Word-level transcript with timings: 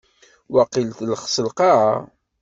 Waqil 0.53 0.89
telxes 0.97 1.35
lqaɛa. 1.45 1.93